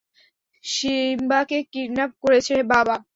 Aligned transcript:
সিম্বাকে 0.63 1.57
kidnap 1.71 2.11
করেছে 2.23 2.55
বাবা। 2.71 2.95